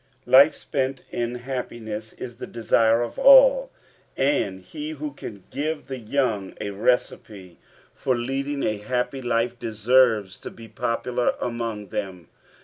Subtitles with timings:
[0.27, 3.69] I^fe B{>ent in happiness is the deure of all,
[4.17, 7.59] and ho who can g^ve the youngg receipt
[7.93, 12.29] for leading a happy lifydeserves to be popular among them.